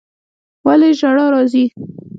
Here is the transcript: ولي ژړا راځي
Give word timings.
ولي 0.65 0.91
ژړا 0.99 1.25
راځي 1.33 1.65